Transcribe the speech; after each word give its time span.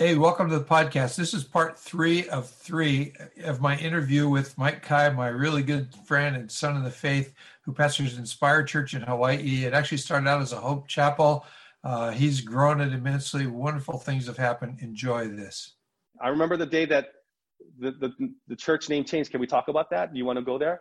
Hey, 0.00 0.14
welcome 0.14 0.48
to 0.48 0.56
the 0.56 0.64
podcast. 0.64 1.16
This 1.16 1.34
is 1.34 1.42
part 1.42 1.76
three 1.76 2.28
of 2.28 2.48
three 2.48 3.14
of 3.42 3.60
my 3.60 3.76
interview 3.78 4.28
with 4.28 4.56
Mike 4.56 4.80
Kai, 4.80 5.08
my 5.08 5.26
really 5.26 5.64
good 5.64 5.92
friend 6.06 6.36
and 6.36 6.48
son 6.48 6.76
of 6.76 6.84
the 6.84 6.90
faith, 6.90 7.34
who 7.62 7.72
pastors 7.72 8.16
Inspire 8.16 8.62
Church 8.62 8.94
in 8.94 9.02
Hawaii. 9.02 9.64
It 9.64 9.74
actually 9.74 9.98
started 9.98 10.28
out 10.28 10.40
as 10.40 10.52
a 10.52 10.60
Hope 10.60 10.86
Chapel. 10.86 11.44
Uh, 11.82 12.12
he's 12.12 12.40
grown 12.40 12.80
it 12.80 12.92
immensely. 12.92 13.48
Wonderful 13.48 13.98
things 13.98 14.28
have 14.28 14.36
happened. 14.36 14.78
Enjoy 14.82 15.26
this. 15.26 15.74
I 16.20 16.28
remember 16.28 16.56
the 16.56 16.66
day 16.66 16.84
that 16.84 17.08
the, 17.80 17.90
the, 17.90 18.12
the 18.46 18.54
church 18.54 18.88
name 18.88 19.02
changed. 19.02 19.32
Can 19.32 19.40
we 19.40 19.48
talk 19.48 19.66
about 19.66 19.90
that? 19.90 20.12
Do 20.12 20.18
you 20.18 20.24
want 20.24 20.38
to 20.38 20.44
go 20.44 20.58
there? 20.58 20.80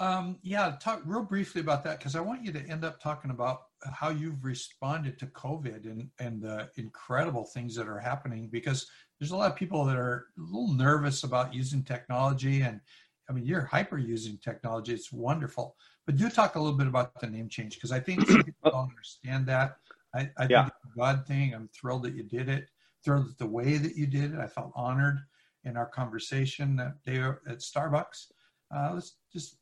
Um, 0.00 0.40
yeah, 0.42 0.74
talk 0.82 1.02
real 1.06 1.22
briefly 1.22 1.60
about 1.60 1.84
that 1.84 2.00
because 2.00 2.16
I 2.16 2.20
want 2.20 2.42
you 2.42 2.50
to 2.50 2.68
end 2.68 2.84
up 2.84 3.00
talking 3.00 3.30
about 3.30 3.65
how 3.82 4.10
you've 4.10 4.44
responded 4.44 5.18
to 5.18 5.26
COVID 5.26 5.84
and 5.84 6.08
and 6.18 6.42
the 6.42 6.70
incredible 6.76 7.44
things 7.44 7.74
that 7.76 7.88
are 7.88 7.98
happening. 7.98 8.48
Because 8.48 8.86
there's 9.18 9.30
a 9.32 9.36
lot 9.36 9.50
of 9.50 9.56
people 9.56 9.84
that 9.84 9.96
are 9.96 10.26
a 10.38 10.42
little 10.42 10.72
nervous 10.72 11.24
about 11.24 11.54
using 11.54 11.82
technology, 11.82 12.62
and 12.62 12.80
I 13.28 13.32
mean 13.32 13.44
you're 13.44 13.64
hyper 13.64 13.98
using 13.98 14.38
technology. 14.38 14.92
It's 14.92 15.12
wonderful, 15.12 15.76
but 16.06 16.16
do 16.16 16.28
talk 16.28 16.54
a 16.54 16.60
little 16.60 16.76
bit 16.76 16.86
about 16.86 17.18
the 17.20 17.26
name 17.26 17.48
change 17.48 17.74
because 17.74 17.92
I 17.92 18.00
think 18.00 18.26
people 18.26 18.52
don't 18.64 18.90
understand 18.90 19.46
that. 19.46 19.76
I, 20.14 20.30
I 20.38 20.46
yeah. 20.48 20.62
think 20.62 20.74
it's 20.84 20.94
a 20.94 20.98
God 20.98 21.26
thing. 21.26 21.54
I'm 21.54 21.68
thrilled 21.68 22.04
that 22.04 22.14
you 22.14 22.22
did 22.22 22.48
it. 22.48 22.68
Thrilled 23.04 23.28
at 23.30 23.38
the 23.38 23.46
way 23.46 23.76
that 23.76 23.96
you 23.96 24.06
did 24.06 24.32
it. 24.34 24.38
I 24.38 24.46
felt 24.46 24.72
honored 24.74 25.18
in 25.64 25.76
our 25.76 25.86
conversation 25.86 26.76
that 26.76 27.02
day 27.04 27.18
at 27.18 27.58
Starbucks. 27.58 28.32
Uh, 28.74 28.92
let's 28.94 29.16
just 29.32 29.58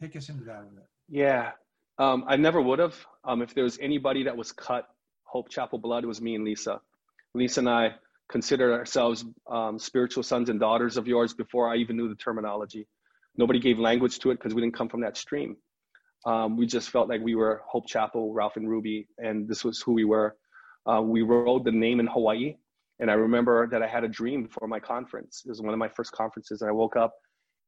take 0.00 0.16
us 0.16 0.28
into 0.28 0.44
that 0.44 0.60
a 0.60 0.74
bit. 0.74 0.86
Yeah, 1.08 1.50
um, 2.02 2.24
I 2.26 2.36
never 2.36 2.60
would 2.60 2.78
have. 2.78 2.96
Um, 3.24 3.42
if 3.42 3.54
there 3.54 3.64
was 3.64 3.78
anybody 3.80 4.24
that 4.24 4.36
was 4.36 4.52
cut 4.52 4.88
Hope 5.24 5.48
Chapel 5.48 5.78
blood, 5.78 6.04
it 6.04 6.06
was 6.06 6.20
me 6.20 6.34
and 6.34 6.44
Lisa. 6.44 6.80
Lisa 7.34 7.60
and 7.60 7.68
I 7.68 7.94
considered 8.28 8.72
ourselves 8.72 9.24
um, 9.50 9.78
spiritual 9.78 10.22
sons 10.22 10.48
and 10.48 10.58
daughters 10.60 10.96
of 10.96 11.06
yours 11.06 11.34
before 11.34 11.72
I 11.72 11.76
even 11.76 11.96
knew 11.96 12.08
the 12.08 12.14
terminology. 12.14 12.86
Nobody 13.36 13.60
gave 13.60 13.78
language 13.78 14.18
to 14.20 14.30
it 14.30 14.34
because 14.34 14.54
we 14.54 14.60
didn't 14.60 14.74
come 14.74 14.88
from 14.88 15.02
that 15.02 15.16
stream. 15.16 15.56
Um, 16.26 16.56
we 16.56 16.66
just 16.66 16.90
felt 16.90 17.08
like 17.08 17.20
we 17.20 17.34
were 17.34 17.62
Hope 17.66 17.86
Chapel, 17.86 18.32
Ralph 18.32 18.56
and 18.56 18.68
Ruby, 18.68 19.08
and 19.18 19.48
this 19.48 19.64
was 19.64 19.80
who 19.80 19.92
we 19.92 20.04
were. 20.04 20.36
Uh, 20.86 21.00
we 21.02 21.22
wrote 21.22 21.64
the 21.64 21.72
name 21.72 22.00
in 22.00 22.06
Hawaii 22.06 22.56
and 23.02 23.10
I 23.10 23.14
remember 23.14 23.66
that 23.66 23.82
I 23.82 23.88
had 23.88 24.04
a 24.04 24.08
dream 24.08 24.48
for 24.48 24.68
my 24.68 24.78
conference. 24.78 25.42
It 25.44 25.48
was 25.48 25.60
one 25.60 25.72
of 25.72 25.78
my 25.78 25.88
first 25.88 26.12
conferences, 26.12 26.62
and 26.62 26.68
I 26.68 26.72
woke 26.72 26.94
up 26.94 27.12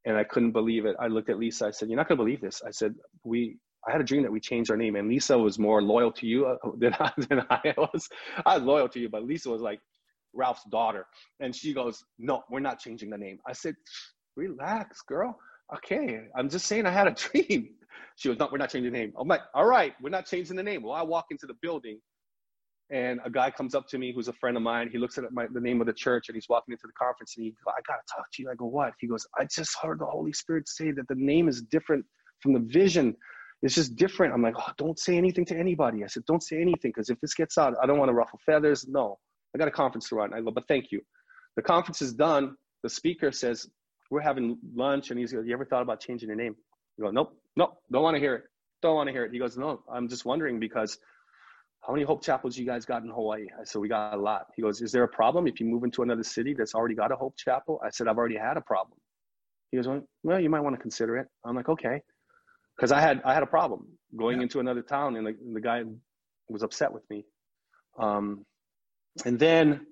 and 0.04 0.16
I 0.16 0.22
couldn't 0.22 0.52
believe 0.52 0.86
it. 0.86 0.94
I 1.00 1.08
looked 1.08 1.28
at 1.28 1.38
Lisa. 1.38 1.66
I 1.66 1.70
said, 1.72 1.88
"You're 1.88 1.96
not 1.96 2.08
gonna 2.08 2.22
believe 2.22 2.40
this." 2.40 2.62
I 2.62 2.70
said, 2.70 2.94
"We." 3.24 3.58
I 3.86 3.92
had 3.92 4.00
a 4.00 4.04
dream 4.04 4.22
that 4.22 4.32
we 4.32 4.40
changed 4.40 4.70
our 4.70 4.76
name, 4.76 4.96
and 4.96 5.08
Lisa 5.08 5.38
was 5.38 5.58
more 5.58 5.82
loyal 5.82 6.12
to 6.12 6.26
you 6.26 6.46
uh, 6.46 6.56
than 6.78 6.94
I, 6.94 7.12
than 7.28 7.46
I 7.50 7.74
was. 7.76 8.08
I 8.46 8.56
was 8.56 8.64
loyal 8.64 8.88
to 8.88 9.00
you, 9.00 9.08
but 9.08 9.24
Lisa 9.24 9.50
was 9.50 9.62
like 9.62 9.80
Ralph's 10.32 10.64
daughter, 10.70 11.06
and 11.40 11.54
she 11.54 11.72
goes, 11.72 12.04
"No, 12.18 12.42
we're 12.50 12.60
not 12.60 12.78
changing 12.78 13.10
the 13.10 13.18
name." 13.18 13.38
I 13.46 13.52
said, 13.52 13.74
"Relax, 14.36 15.02
girl. 15.02 15.38
Okay, 15.76 16.26
I'm 16.36 16.48
just 16.48 16.66
saying 16.66 16.86
I 16.86 16.90
had 16.90 17.08
a 17.08 17.10
dream." 17.14 17.70
She 18.16 18.28
was, 18.28 18.38
"No, 18.38 18.48
we're 18.50 18.58
not 18.58 18.70
changing 18.70 18.92
the 18.92 18.98
name." 18.98 19.12
I'm 19.18 19.28
like, 19.28 19.42
"All 19.54 19.66
right, 19.66 19.94
we're 20.00 20.10
not 20.10 20.26
changing 20.26 20.56
the 20.56 20.62
name." 20.62 20.82
Well, 20.82 20.92
I 20.92 21.02
walk 21.02 21.26
into 21.30 21.46
the 21.46 21.54
building 21.62 22.00
and 22.90 23.20
a 23.24 23.30
guy 23.30 23.50
comes 23.50 23.74
up 23.74 23.88
to 23.88 23.98
me 23.98 24.12
who's 24.12 24.28
a 24.28 24.32
friend 24.34 24.56
of 24.56 24.62
mine. 24.62 24.88
He 24.90 24.98
looks 24.98 25.16
at 25.16 25.24
my, 25.32 25.46
the 25.52 25.60
name 25.60 25.80
of 25.80 25.86
the 25.86 25.92
church 25.92 26.28
and 26.28 26.36
he's 26.36 26.48
walking 26.48 26.72
into 26.72 26.86
the 26.86 26.92
conference 26.92 27.34
and 27.36 27.44
he 27.44 27.50
goes, 27.50 27.74
I 27.76 27.80
got 27.90 27.96
to 27.96 28.14
talk 28.14 28.26
to 28.32 28.42
you. 28.42 28.50
I 28.50 28.54
go, 28.54 28.66
what? 28.66 28.92
He 29.00 29.06
goes, 29.06 29.26
I 29.38 29.44
just 29.44 29.74
heard 29.80 30.00
the 30.00 30.06
Holy 30.06 30.32
Spirit 30.32 30.68
say 30.68 30.90
that 30.92 31.08
the 31.08 31.14
name 31.14 31.48
is 31.48 31.62
different 31.62 32.04
from 32.40 32.52
the 32.52 32.60
vision. 32.60 33.16
It's 33.64 33.74
just 33.74 33.96
different. 33.96 34.32
I'm 34.32 34.42
like, 34.42 34.54
oh, 34.56 34.70
don't 34.76 34.98
say 34.98 35.16
anything 35.16 35.44
to 35.46 35.56
anybody. 35.56 36.04
I 36.04 36.06
said, 36.06 36.24
don't 36.26 36.42
say 36.42 36.60
anything 36.60 36.92
because 36.94 37.10
if 37.10 37.18
this 37.20 37.34
gets 37.34 37.58
out, 37.58 37.74
I 37.82 37.86
don't 37.86 37.98
want 37.98 38.10
to 38.10 38.14
ruffle 38.14 38.38
feathers. 38.46 38.86
No, 38.86 39.18
I 39.54 39.58
got 39.58 39.66
a 39.66 39.72
conference 39.72 40.08
to 40.10 40.14
run. 40.14 40.32
I 40.32 40.40
go, 40.40 40.52
but 40.52 40.68
thank 40.68 40.92
you. 40.92 41.00
The 41.56 41.62
conference 41.62 42.00
is 42.00 42.14
done. 42.14 42.56
The 42.84 42.88
speaker 42.88 43.32
says, 43.32 43.66
we're 44.10 44.20
having 44.20 44.58
lunch 44.74 45.10
and 45.10 45.18
he's 45.18 45.34
like, 45.34 45.46
you 45.46 45.52
ever 45.54 45.64
thought 45.64 45.82
about 45.82 45.98
changing 45.98 46.28
your 46.28 46.36
name? 46.36 46.54
You 46.96 47.04
go, 47.04 47.10
nope, 47.10 47.36
nope, 47.56 47.78
don't 47.90 48.04
want 48.04 48.14
to 48.14 48.20
hear 48.20 48.36
it. 48.36 48.44
Don't 48.82 48.94
want 48.94 49.08
to 49.08 49.12
hear 49.12 49.24
it. 49.24 49.32
He 49.32 49.40
goes, 49.40 49.56
no, 49.58 49.82
I'm 49.92 50.08
just 50.08 50.24
wondering 50.24 50.60
because– 50.60 50.96
how 51.86 51.92
many 51.92 52.04
Hope 52.04 52.22
Chapels 52.22 52.56
you 52.56 52.64
guys 52.64 52.86
got 52.86 53.02
in 53.02 53.10
Hawaii? 53.10 53.46
I 53.60 53.64
said, 53.64 53.78
we 53.80 53.88
got 53.88 54.14
a 54.14 54.16
lot. 54.16 54.46
He 54.56 54.62
goes, 54.62 54.80
is 54.80 54.90
there 54.90 55.02
a 55.02 55.08
problem 55.08 55.46
if 55.46 55.60
you 55.60 55.66
move 55.66 55.84
into 55.84 56.02
another 56.02 56.22
city 56.22 56.54
that's 56.54 56.74
already 56.74 56.94
got 56.94 57.12
a 57.12 57.16
Hope 57.16 57.36
Chapel? 57.36 57.78
I 57.84 57.90
said, 57.90 58.08
I've 58.08 58.16
already 58.16 58.38
had 58.38 58.56
a 58.56 58.62
problem. 58.62 58.98
He 59.70 59.76
goes, 59.76 60.02
well, 60.22 60.40
you 60.40 60.48
might 60.48 60.60
want 60.60 60.74
to 60.76 60.80
consider 60.80 61.18
it. 61.18 61.26
I'm 61.44 61.54
like, 61.54 61.68
okay. 61.68 62.00
Cause 62.78 62.92
I 62.92 63.00
had, 63.00 63.22
I 63.24 63.34
had 63.34 63.42
a 63.42 63.46
problem 63.46 63.86
going 64.16 64.38
yeah. 64.38 64.44
into 64.44 64.60
another 64.60 64.82
town 64.82 65.16
and 65.16 65.26
the, 65.26 65.36
the 65.52 65.60
guy 65.60 65.82
was 66.48 66.62
upset 66.62 66.92
with 66.92 67.08
me. 67.08 67.24
Um, 67.98 68.44
and 69.24 69.38
then, 69.38 69.86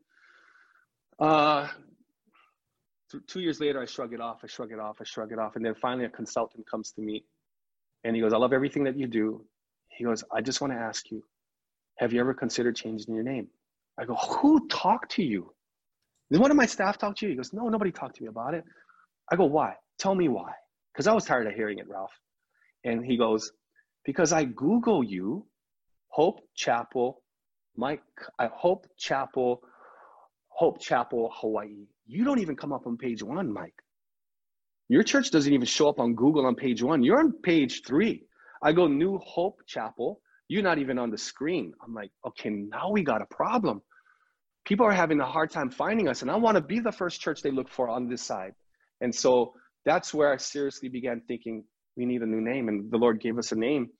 uh, 1.18 1.68
two 3.28 3.40
years 3.40 3.60
later, 3.60 3.80
I 3.80 3.86
shrug 3.86 4.12
it 4.12 4.20
off. 4.20 4.40
I 4.42 4.46
shrug 4.46 4.72
it 4.72 4.80
off. 4.80 4.96
I 5.00 5.04
shrug 5.04 5.32
it 5.32 5.38
off. 5.38 5.56
And 5.56 5.64
then 5.64 5.74
finally 5.74 6.06
a 6.06 6.08
consultant 6.08 6.68
comes 6.68 6.92
to 6.92 7.02
me 7.02 7.24
and 8.04 8.16
he 8.16 8.22
goes, 8.22 8.32
I 8.32 8.36
love 8.36 8.52
everything 8.52 8.84
that 8.84 8.98
you 8.98 9.06
do. 9.06 9.44
He 9.88 10.04
goes, 10.04 10.24
I 10.32 10.40
just 10.40 10.60
want 10.60 10.72
to 10.72 10.78
ask 10.78 11.10
you, 11.10 11.22
have 11.98 12.12
you 12.12 12.20
ever 12.20 12.34
considered 12.34 12.74
changing 12.74 13.14
your 13.14 13.22
name? 13.22 13.48
I 13.98 14.04
go, 14.04 14.14
Who 14.14 14.66
talked 14.68 15.12
to 15.12 15.22
you? 15.22 15.52
Did 16.30 16.40
one 16.40 16.50
of 16.50 16.56
my 16.56 16.66
staff 16.66 16.96
talk 16.98 17.16
to 17.16 17.26
you? 17.26 17.30
He 17.30 17.36
goes, 17.36 17.52
No, 17.52 17.68
nobody 17.68 17.92
talked 17.92 18.16
to 18.16 18.22
me 18.22 18.28
about 18.28 18.54
it. 18.54 18.64
I 19.30 19.36
go, 19.36 19.44
Why? 19.44 19.74
Tell 19.98 20.14
me 20.14 20.28
why. 20.28 20.52
Because 20.92 21.06
I 21.06 21.12
was 21.12 21.24
tired 21.24 21.46
of 21.46 21.54
hearing 21.54 21.78
it, 21.78 21.88
Ralph. 21.88 22.12
And 22.84 23.04
he 23.04 23.16
goes, 23.16 23.52
Because 24.04 24.32
I 24.32 24.44
Google 24.44 25.02
you, 25.04 25.46
Hope 26.08 26.40
Chapel, 26.54 27.22
Mike, 27.76 28.02
I 28.38 28.48
Hope 28.52 28.86
Chapel, 28.98 29.62
Hope 30.48 30.80
Chapel, 30.80 31.30
Hawaii. 31.34 31.86
You 32.06 32.24
don't 32.24 32.40
even 32.40 32.56
come 32.56 32.72
up 32.72 32.86
on 32.86 32.96
page 32.96 33.22
one, 33.22 33.52
Mike. 33.52 33.74
Your 34.88 35.02
church 35.02 35.30
doesn't 35.30 35.52
even 35.52 35.66
show 35.66 35.88
up 35.88 36.00
on 36.00 36.14
Google 36.14 36.44
on 36.44 36.54
page 36.54 36.82
one. 36.82 37.02
You're 37.02 37.20
on 37.20 37.32
page 37.42 37.82
three. 37.86 38.26
I 38.62 38.72
go, 38.72 38.86
New 38.86 39.18
Hope 39.18 39.60
Chapel, 39.66 40.20
you're 40.48 40.62
not 40.62 40.78
even 40.78 40.98
on 40.98 41.10
the 41.10 41.18
screen. 41.18 41.72
I'm 41.82 41.94
like, 41.94 42.10
okay, 42.26 42.50
now 42.50 42.90
we 42.90 43.02
got 43.02 43.22
a 43.22 43.26
problem. 43.26 43.80
People 44.64 44.86
are 44.86 44.92
having 44.92 45.20
a 45.20 45.24
hard 45.24 45.50
time 45.50 45.70
finding 45.70 46.08
us, 46.08 46.22
and 46.22 46.30
I 46.30 46.36
want 46.36 46.56
to 46.56 46.60
be 46.60 46.78
the 46.78 46.92
first 46.92 47.20
church 47.20 47.42
they 47.42 47.50
look 47.50 47.68
for 47.68 47.88
on 47.88 48.08
this 48.08 48.22
side. 48.22 48.52
And 49.00 49.14
so 49.14 49.54
that's 49.84 50.12
where 50.14 50.32
I 50.32 50.36
seriously 50.36 50.88
began 50.88 51.22
thinking 51.26 51.64
we 51.96 52.06
need 52.06 52.22
a 52.22 52.26
new 52.26 52.40
name, 52.40 52.68
and 52.68 52.90
the 52.90 52.98
Lord 52.98 53.20
gave 53.20 53.38
us 53.38 53.52
a 53.52 53.56
name. 53.56 53.90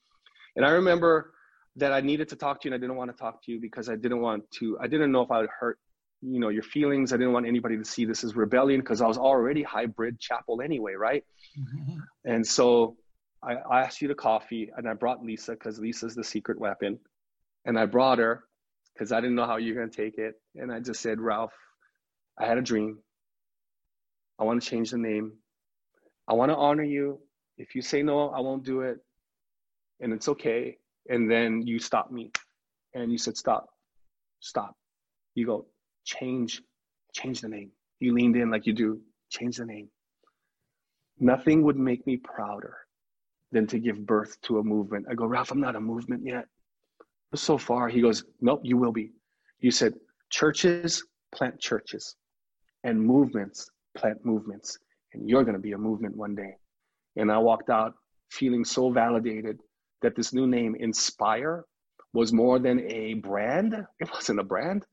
And 0.56 0.64
I 0.64 0.70
remember 0.70 1.32
that 1.76 1.92
I 1.92 2.00
needed 2.00 2.28
to 2.30 2.36
talk 2.36 2.60
to 2.60 2.68
you, 2.68 2.74
and 2.74 2.80
I 2.80 2.84
didn't 2.84 2.96
want 2.96 3.10
to 3.10 3.16
talk 3.16 3.42
to 3.44 3.52
you 3.52 3.60
because 3.60 3.88
I 3.88 3.96
didn't 3.96 4.20
want 4.20 4.50
to. 4.58 4.78
I 4.80 4.86
didn't 4.86 5.12
know 5.12 5.22
if 5.22 5.30
I 5.30 5.40
would 5.40 5.50
hurt, 5.50 5.78
you 6.20 6.38
know, 6.38 6.48
your 6.48 6.62
feelings. 6.62 7.12
I 7.12 7.16
didn't 7.16 7.32
want 7.32 7.46
anybody 7.46 7.76
to 7.76 7.84
see 7.84 8.04
this 8.04 8.24
as 8.24 8.36
rebellion 8.36 8.80
because 8.80 9.00
I 9.00 9.06
was 9.06 9.18
already 9.18 9.62
hybrid 9.62 10.20
chapel 10.20 10.60
anyway, 10.62 10.94
right? 10.94 11.24
Mm-hmm. 11.58 11.98
And 12.24 12.46
so 12.46 12.96
I, 13.42 13.54
I 13.54 13.80
asked 13.82 14.00
you 14.00 14.08
to 14.08 14.14
coffee 14.14 14.70
and 14.76 14.88
I 14.88 14.94
brought 14.94 15.24
Lisa 15.24 15.52
because 15.52 15.78
Lisa's 15.78 16.14
the 16.14 16.24
secret 16.24 16.60
weapon. 16.60 16.98
And 17.64 17.78
I 17.78 17.86
brought 17.86 18.18
her 18.18 18.44
because 18.94 19.12
I 19.12 19.20
didn't 19.20 19.36
know 19.36 19.46
how 19.46 19.56
you're 19.56 19.74
going 19.74 19.90
to 19.90 19.96
take 19.96 20.18
it. 20.18 20.34
And 20.54 20.72
I 20.72 20.80
just 20.80 21.00
said, 21.00 21.20
Ralph, 21.20 21.52
I 22.38 22.46
had 22.46 22.58
a 22.58 22.62
dream. 22.62 22.98
I 24.38 24.44
want 24.44 24.62
to 24.62 24.68
change 24.68 24.90
the 24.90 24.98
name. 24.98 25.32
I 26.28 26.34
want 26.34 26.50
to 26.50 26.56
honor 26.56 26.84
you. 26.84 27.20
If 27.58 27.74
you 27.74 27.82
say 27.82 28.02
no, 28.02 28.30
I 28.30 28.40
won't 28.40 28.64
do 28.64 28.80
it. 28.80 28.98
And 30.00 30.12
it's 30.12 30.28
okay. 30.28 30.78
And 31.08 31.30
then 31.30 31.62
you 31.66 31.78
stop 31.78 32.10
me 32.10 32.32
and 32.94 33.10
you 33.10 33.18
said, 33.18 33.36
stop, 33.36 33.68
stop. 34.40 34.76
You 35.34 35.46
go, 35.46 35.66
change, 36.04 36.62
change 37.12 37.40
the 37.40 37.48
name. 37.48 37.70
You 38.00 38.14
leaned 38.14 38.36
in 38.36 38.50
like 38.50 38.66
you 38.66 38.72
do, 38.72 39.00
change 39.30 39.56
the 39.56 39.64
name. 39.64 39.88
Nothing 41.18 41.62
would 41.62 41.76
make 41.76 42.06
me 42.06 42.16
prouder 42.16 42.76
than 43.52 43.66
to 43.68 43.78
give 43.78 44.04
birth 44.04 44.40
to 44.42 44.58
a 44.58 44.62
movement. 44.62 45.06
I 45.10 45.14
go, 45.14 45.26
Ralph, 45.26 45.50
I'm 45.50 45.60
not 45.60 45.76
a 45.76 45.80
movement 45.80 46.22
yet. 46.24 46.46
But 47.30 47.40
so 47.40 47.56
far, 47.58 47.88
he 47.88 48.00
goes, 48.00 48.24
Nope, 48.40 48.60
you 48.64 48.76
will 48.76 48.92
be. 48.92 49.12
You 49.60 49.70
said, 49.70 49.94
churches 50.30 51.04
plant 51.32 51.58
churches, 51.58 52.16
and 52.84 53.00
movements 53.00 53.70
plant 53.96 54.24
movements, 54.24 54.78
and 55.12 55.28
you're 55.28 55.42
going 55.42 55.54
to 55.54 55.60
be 55.60 55.72
a 55.72 55.78
movement 55.78 56.16
one 56.16 56.34
day. 56.34 56.56
And 57.16 57.30
I 57.30 57.38
walked 57.38 57.70
out 57.70 57.94
feeling 58.30 58.64
so 58.64 58.90
validated 58.90 59.60
that 60.02 60.16
this 60.16 60.32
new 60.32 60.46
name, 60.46 60.74
Inspire, 60.74 61.64
was 62.12 62.32
more 62.32 62.58
than 62.58 62.80
a 62.90 63.14
brand. 63.14 63.74
It 64.00 64.10
wasn't 64.12 64.40
a 64.40 64.44
brand. 64.44 64.84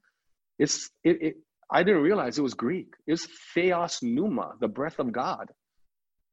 It's 0.58 0.90
it, 1.04 1.22
it 1.22 1.36
I 1.72 1.84
didn't 1.84 2.02
realize 2.02 2.38
it 2.38 2.42
was 2.42 2.54
Greek. 2.54 2.94
It's 3.06 3.28
theos 3.54 4.02
pneuma, 4.02 4.54
the 4.60 4.68
breath 4.68 5.00
of 5.00 5.12
God. 5.12 5.50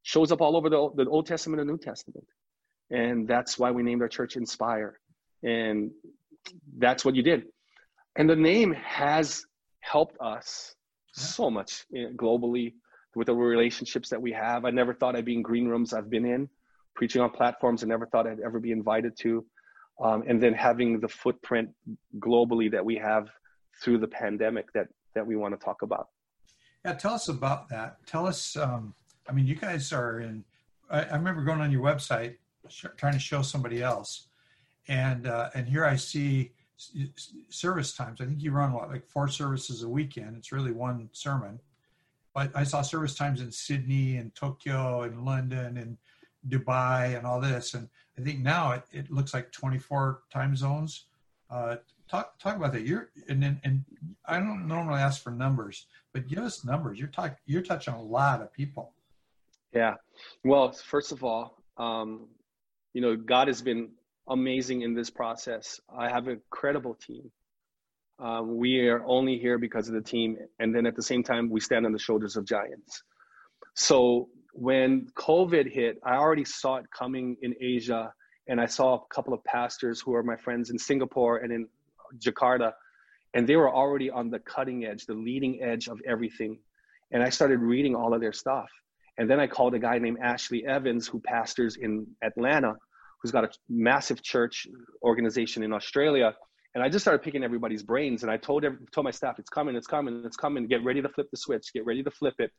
Shows 0.02 0.32
up 0.32 0.40
all 0.40 0.56
over 0.56 0.70
the, 0.70 0.90
the 0.94 1.08
Old 1.08 1.26
Testament 1.26 1.60
and 1.60 1.68
New 1.68 1.78
Testament. 1.78 2.26
And 2.90 3.26
that's 3.28 3.58
why 3.58 3.70
we 3.70 3.82
named 3.82 4.02
our 4.02 4.08
church 4.08 4.36
Inspire. 4.36 4.98
And 5.42 5.90
that's 6.78 7.04
what 7.04 7.16
you 7.16 7.22
did. 7.22 7.42
And 8.16 8.30
the 8.30 8.36
name 8.36 8.72
has 8.72 9.44
helped 9.80 10.16
us 10.20 10.74
so 11.12 11.50
much 11.50 11.84
eh, 11.94 12.06
globally 12.16 12.74
with 13.16 13.28
the 13.28 13.34
relationships 13.34 14.10
that 14.10 14.20
we 14.20 14.30
have. 14.30 14.66
I 14.66 14.70
never 14.70 14.92
thought 14.92 15.16
I'd 15.16 15.24
be 15.24 15.34
in 15.34 15.42
green 15.42 15.66
rooms 15.66 15.94
I've 15.94 16.10
been 16.10 16.26
in, 16.26 16.48
preaching 16.94 17.22
on 17.22 17.30
platforms 17.30 17.82
I 17.82 17.86
never 17.86 18.06
thought 18.06 18.26
I'd 18.26 18.40
ever 18.40 18.60
be 18.60 18.72
invited 18.72 19.16
to. 19.20 19.44
Um, 19.98 20.22
and 20.28 20.40
then 20.40 20.52
having 20.52 21.00
the 21.00 21.08
footprint 21.08 21.70
globally 22.18 22.70
that 22.70 22.84
we 22.84 22.96
have 22.96 23.30
through 23.82 23.98
the 23.98 24.06
pandemic 24.06 24.70
that 24.74 24.88
that 25.14 25.26
we 25.26 25.34
want 25.34 25.58
to 25.58 25.64
talk 25.64 25.80
about. 25.80 26.08
Yeah, 26.84 26.92
tell 26.92 27.14
us 27.14 27.28
about 27.28 27.70
that. 27.70 27.96
Tell 28.06 28.26
us. 28.26 28.54
Um, 28.54 28.92
I 29.26 29.32
mean, 29.32 29.46
you 29.46 29.54
guys 29.54 29.94
are 29.94 30.20
in. 30.20 30.44
I, 30.90 31.04
I 31.04 31.16
remember 31.16 31.42
going 31.42 31.62
on 31.62 31.72
your 31.72 31.82
website, 31.82 32.36
sh- 32.68 32.84
trying 32.98 33.14
to 33.14 33.18
show 33.18 33.40
somebody 33.40 33.82
else, 33.82 34.28
and 34.88 35.26
uh, 35.26 35.48
and 35.54 35.66
here 35.66 35.86
I 35.86 35.96
see 35.96 36.52
service 37.48 37.94
times. 37.94 38.20
I 38.20 38.26
think 38.26 38.42
you 38.42 38.52
run 38.52 38.74
what 38.74 38.90
like 38.90 39.06
four 39.06 39.28
services 39.28 39.82
a 39.82 39.88
weekend. 39.88 40.36
It's 40.36 40.52
really 40.52 40.72
one 40.72 41.08
sermon. 41.12 41.58
But 42.36 42.50
I 42.54 42.64
saw 42.64 42.82
service 42.82 43.14
times 43.14 43.40
in 43.40 43.50
Sydney 43.50 44.18
and 44.18 44.34
Tokyo 44.34 45.04
and 45.04 45.24
London 45.24 45.78
and 45.78 45.96
Dubai 46.46 47.16
and 47.16 47.26
all 47.26 47.40
this. 47.40 47.72
And 47.72 47.88
I 48.18 48.20
think 48.20 48.40
now 48.40 48.72
it, 48.72 48.82
it 48.92 49.10
looks 49.10 49.32
like 49.32 49.50
24 49.52 50.20
time 50.30 50.54
zones. 50.54 51.06
Uh, 51.48 51.76
talk 52.10 52.38
talk 52.38 52.56
about 52.56 52.74
that. 52.74 52.82
You're 52.82 53.08
and, 53.30 53.42
and 53.42 53.58
and 53.64 53.84
I 54.26 54.38
don't 54.38 54.68
normally 54.68 55.00
ask 55.00 55.22
for 55.22 55.30
numbers, 55.30 55.86
but 56.12 56.28
give 56.28 56.40
us 56.40 56.62
numbers. 56.62 56.98
You're 56.98 57.08
talking 57.08 57.38
you're 57.46 57.62
touching 57.62 57.94
a 57.94 58.02
lot 58.02 58.42
of 58.42 58.52
people. 58.52 58.92
Yeah. 59.72 59.94
Well, 60.44 60.72
first 60.72 61.12
of 61.12 61.24
all, 61.24 61.56
um, 61.78 62.26
you 62.92 63.00
know, 63.00 63.16
God 63.16 63.48
has 63.48 63.62
been 63.62 63.92
amazing 64.28 64.82
in 64.82 64.92
this 64.92 65.08
process. 65.08 65.80
I 65.88 66.10
have 66.10 66.26
an 66.26 66.34
incredible 66.34 66.96
team. 66.96 67.30
Um, 68.18 68.56
we 68.56 68.88
are 68.88 69.04
only 69.04 69.38
here 69.38 69.58
because 69.58 69.88
of 69.88 69.94
the 69.94 70.00
team, 70.00 70.36
and 70.58 70.74
then 70.74 70.86
at 70.86 70.96
the 70.96 71.02
same 71.02 71.22
time, 71.22 71.50
we 71.50 71.60
stand 71.60 71.84
on 71.84 71.92
the 71.92 71.98
shoulders 71.98 72.36
of 72.36 72.46
giants. 72.46 73.02
So 73.74 74.28
when 74.52 75.06
COVID 75.16 75.70
hit, 75.70 75.98
I 76.02 76.14
already 76.14 76.44
saw 76.44 76.76
it 76.76 76.86
coming 76.90 77.36
in 77.42 77.54
Asia, 77.60 78.12
and 78.48 78.58
I 78.60 78.66
saw 78.66 78.94
a 78.94 79.14
couple 79.14 79.34
of 79.34 79.44
pastors 79.44 80.00
who 80.00 80.14
are 80.14 80.22
my 80.22 80.36
friends 80.36 80.70
in 80.70 80.78
Singapore 80.78 81.38
and 81.38 81.52
in 81.52 81.68
Jakarta, 82.18 82.72
and 83.34 83.46
they 83.46 83.56
were 83.56 83.72
already 83.72 84.08
on 84.08 84.30
the 84.30 84.38
cutting 84.38 84.86
edge, 84.86 85.04
the 85.04 85.14
leading 85.14 85.62
edge 85.62 85.88
of 85.88 86.00
everything. 86.06 86.58
And 87.10 87.22
I 87.22 87.28
started 87.28 87.58
reading 87.58 87.94
all 87.94 88.14
of 88.14 88.20
their 88.20 88.32
stuff. 88.32 88.70
And 89.18 89.28
then 89.28 89.40
I 89.40 89.46
called 89.46 89.74
a 89.74 89.78
guy 89.78 89.98
named 89.98 90.18
Ashley 90.22 90.66
Evans, 90.66 91.06
who 91.06 91.20
pastors 91.20 91.76
in 91.76 92.06
Atlanta, 92.22 92.74
who's 93.20 93.32
got 93.32 93.44
a 93.44 93.50
massive 93.68 94.22
church 94.22 94.66
organization 95.02 95.62
in 95.62 95.72
Australia. 95.72 96.34
And 96.76 96.84
I 96.84 96.90
just 96.90 97.02
started 97.02 97.22
picking 97.22 97.42
everybody's 97.42 97.82
brains. 97.82 98.22
And 98.22 98.30
I 98.30 98.36
told 98.36 98.62
every, 98.62 98.76
told 98.92 99.06
my 99.06 99.10
staff, 99.10 99.38
it's 99.38 99.48
coming, 99.48 99.74
it's 99.76 99.86
coming, 99.86 100.22
it's 100.26 100.36
coming. 100.36 100.66
Get 100.66 100.84
ready 100.84 101.00
to 101.00 101.08
flip 101.08 101.26
the 101.30 101.38
switch. 101.38 101.72
Get 101.72 101.86
ready 101.86 102.02
to 102.02 102.10
flip 102.10 102.34
it. 102.38 102.50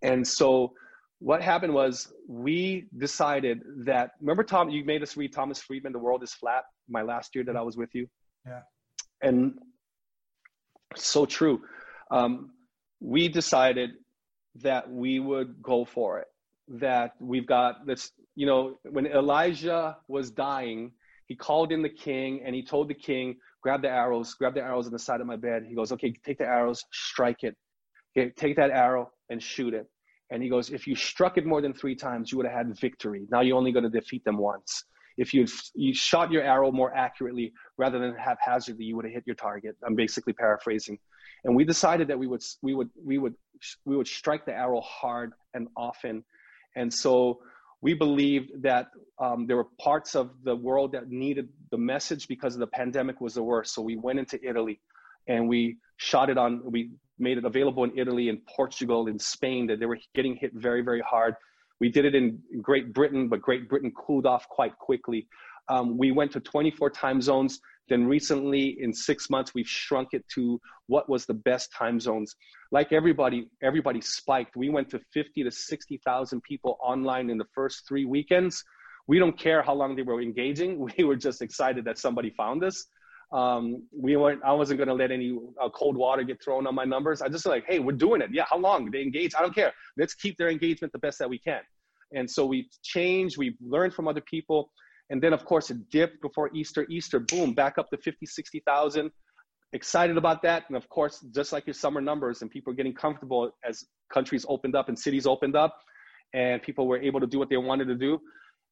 And 0.00 0.26
so 0.26 0.72
what 1.18 1.42
happened 1.42 1.74
was 1.74 2.10
we 2.26 2.86
decided 2.96 3.60
that 3.84 4.12
remember 4.22 4.42
Tom, 4.42 4.70
you 4.70 4.86
made 4.86 5.02
us 5.02 5.18
read 5.18 5.34
Thomas 5.34 5.60
Friedman, 5.60 5.92
The 5.92 5.98
World 5.98 6.22
is 6.22 6.32
Flat, 6.32 6.64
my 6.88 7.02
last 7.02 7.34
year 7.34 7.44
that 7.44 7.56
I 7.56 7.60
was 7.60 7.76
with 7.76 7.94
you. 7.94 8.06
Yeah. 8.46 8.60
And 9.20 9.58
so 10.94 11.26
true. 11.26 11.60
Um, 12.10 12.52
we 13.00 13.28
decided 13.28 13.90
that 14.62 14.90
we 14.90 15.20
would 15.20 15.62
go 15.62 15.84
for 15.84 16.20
it. 16.20 16.28
That 16.68 17.12
we've 17.20 17.46
got 17.46 17.84
this, 17.84 18.12
you 18.34 18.46
know, 18.46 18.78
when 18.84 19.06
Elijah 19.06 19.98
was 20.08 20.30
dying, 20.30 20.92
he 21.26 21.34
called 21.36 21.72
in 21.72 21.82
the 21.82 21.88
king 21.88 22.42
and 22.44 22.54
he 22.54 22.64
told 22.64 22.88
the 22.88 22.94
king, 22.94 23.36
grab 23.62 23.82
the 23.82 23.88
arrows, 23.88 24.34
grab 24.34 24.54
the 24.54 24.62
arrows 24.62 24.86
on 24.86 24.92
the 24.92 24.98
side 24.98 25.20
of 25.20 25.26
my 25.26 25.36
bed. 25.36 25.64
He 25.68 25.74
goes, 25.74 25.92
okay, 25.92 26.12
take 26.24 26.38
the 26.38 26.44
arrows, 26.44 26.84
strike 26.92 27.42
it. 27.42 27.56
Okay, 28.16 28.30
take 28.36 28.56
that 28.56 28.70
arrow 28.70 29.10
and 29.28 29.42
shoot 29.42 29.74
it. 29.74 29.86
And 30.30 30.42
he 30.42 30.48
goes, 30.48 30.70
if 30.70 30.86
you 30.86 30.94
struck 30.94 31.36
it 31.38 31.46
more 31.46 31.60
than 31.60 31.72
three 31.72 31.94
times, 31.94 32.32
you 32.32 32.38
would 32.38 32.46
have 32.46 32.54
had 32.54 32.78
victory. 32.78 33.26
Now 33.30 33.40
you're 33.40 33.56
only 33.56 33.72
going 33.72 33.84
to 33.84 33.90
defeat 33.90 34.24
them 34.24 34.38
once. 34.38 34.84
If 35.18 35.32
you 35.32 35.46
you 35.74 35.94
shot 35.94 36.30
your 36.30 36.42
arrow 36.42 36.70
more 36.70 36.94
accurately 36.94 37.52
rather 37.78 37.98
than 37.98 38.14
haphazardly, 38.16 38.84
you 38.84 38.96
would 38.96 39.06
have 39.06 39.14
hit 39.14 39.24
your 39.26 39.36
target. 39.36 39.76
I'm 39.86 39.94
basically 39.94 40.34
paraphrasing. 40.34 40.98
And 41.44 41.56
we 41.56 41.64
decided 41.64 42.08
that 42.08 42.18
we 42.18 42.26
would 42.26 42.42
we 42.60 42.74
would 42.74 42.90
we 43.02 43.16
would 43.18 43.34
we 43.86 43.96
would 43.96 44.08
strike 44.08 44.44
the 44.44 44.52
arrow 44.52 44.80
hard 44.82 45.32
and 45.54 45.68
often. 45.76 46.22
And 46.74 46.92
so 46.92 47.40
we 47.86 47.94
believed 47.94 48.50
that 48.62 48.88
um, 49.20 49.46
there 49.46 49.56
were 49.56 49.68
parts 49.80 50.16
of 50.16 50.30
the 50.42 50.56
world 50.56 50.90
that 50.90 51.08
needed 51.08 51.48
the 51.70 51.78
message 51.78 52.26
because 52.26 52.56
the 52.56 52.66
pandemic 52.66 53.20
was 53.20 53.34
the 53.34 53.42
worst. 53.44 53.72
So 53.74 53.80
we 53.80 53.94
went 53.94 54.18
into 54.18 54.40
Italy 54.44 54.80
and 55.28 55.48
we 55.48 55.76
shot 55.96 56.28
it 56.28 56.36
on, 56.36 56.62
we 56.64 56.90
made 57.20 57.38
it 57.38 57.44
available 57.44 57.84
in 57.84 57.96
Italy 57.96 58.28
and 58.28 58.44
Portugal 58.46 59.06
and 59.06 59.22
Spain 59.22 59.68
that 59.68 59.78
they 59.78 59.86
were 59.86 60.00
getting 60.16 60.34
hit 60.34 60.50
very, 60.54 60.82
very 60.82 61.00
hard. 61.00 61.36
We 61.78 61.88
did 61.88 62.04
it 62.04 62.16
in 62.16 62.40
Great 62.60 62.92
Britain, 62.92 63.28
but 63.28 63.40
Great 63.40 63.68
Britain 63.68 63.92
cooled 63.96 64.26
off 64.26 64.48
quite 64.48 64.76
quickly. 64.78 65.28
Um, 65.68 65.96
we 65.96 66.10
went 66.10 66.32
to 66.32 66.40
24 66.40 66.90
time 66.90 67.22
zones. 67.22 67.60
Then 67.88 68.06
recently, 68.06 68.76
in 68.80 68.92
six 68.92 69.30
months, 69.30 69.52
we've 69.54 69.68
shrunk 69.68 70.08
it 70.12 70.24
to 70.34 70.60
what 70.88 71.08
was 71.08 71.26
the 71.26 71.34
best 71.34 71.72
time 71.72 72.00
zones. 72.00 72.34
Like 72.72 72.92
everybody, 72.92 73.48
everybody 73.62 74.00
spiked. 74.00 74.56
We 74.56 74.68
went 74.68 74.90
to 74.90 75.00
50 75.12 75.44
to 75.44 75.50
60,000 75.50 76.42
people 76.42 76.78
online 76.82 77.30
in 77.30 77.38
the 77.38 77.46
first 77.54 77.86
three 77.86 78.04
weekends. 78.04 78.64
We 79.06 79.18
don't 79.18 79.38
care 79.38 79.62
how 79.62 79.74
long 79.74 79.94
they 79.94 80.02
were 80.02 80.20
engaging. 80.20 80.78
We 80.98 81.04
were 81.04 81.16
just 81.16 81.42
excited 81.42 81.84
that 81.84 81.98
somebody 81.98 82.30
found 82.30 82.64
us. 82.64 82.86
Um, 83.32 83.82
we 83.92 84.16
weren't. 84.16 84.40
I 84.44 84.52
wasn't 84.52 84.78
going 84.78 84.88
to 84.88 84.94
let 84.94 85.10
any 85.10 85.36
uh, 85.60 85.68
cold 85.70 85.96
water 85.96 86.22
get 86.22 86.42
thrown 86.42 86.66
on 86.66 86.74
my 86.74 86.84
numbers. 86.84 87.22
I 87.22 87.28
just 87.28 87.44
like, 87.44 87.64
hey, 87.66 87.80
we're 87.80 87.96
doing 87.96 88.20
it. 88.20 88.30
Yeah, 88.32 88.44
how 88.48 88.58
long 88.58 88.90
they 88.90 89.02
engage? 89.02 89.34
I 89.34 89.40
don't 89.40 89.54
care. 89.54 89.72
Let's 89.96 90.14
keep 90.14 90.36
their 90.38 90.48
engagement 90.48 90.92
the 90.92 91.00
best 91.00 91.18
that 91.18 91.28
we 91.28 91.38
can. 91.38 91.60
And 92.12 92.30
so 92.30 92.46
we've 92.46 92.68
changed. 92.84 93.36
We've 93.36 93.56
learned 93.60 93.94
from 93.94 94.06
other 94.06 94.20
people. 94.20 94.70
And 95.10 95.22
then, 95.22 95.32
of 95.32 95.44
course, 95.44 95.70
it 95.70 95.88
dipped 95.90 96.20
before 96.20 96.50
Easter. 96.54 96.86
Easter, 96.90 97.20
boom, 97.20 97.54
back 97.54 97.78
up 97.78 97.88
to 97.90 97.96
50, 97.96 98.26
60,000. 98.26 99.10
Excited 99.72 100.16
about 100.16 100.42
that. 100.42 100.64
And 100.68 100.76
of 100.76 100.88
course, 100.88 101.24
just 101.34 101.52
like 101.52 101.66
your 101.66 101.74
summer 101.74 102.00
numbers, 102.00 102.42
and 102.42 102.50
people 102.50 102.72
are 102.72 102.76
getting 102.76 102.94
comfortable 102.94 103.50
as 103.68 103.84
countries 104.12 104.44
opened 104.48 104.74
up 104.74 104.88
and 104.88 104.98
cities 104.98 105.26
opened 105.26 105.56
up, 105.56 105.76
and 106.34 106.62
people 106.62 106.86
were 106.86 106.98
able 106.98 107.20
to 107.20 107.26
do 107.26 107.38
what 107.38 107.50
they 107.50 107.56
wanted 107.56 107.86
to 107.86 107.94
do 107.94 108.20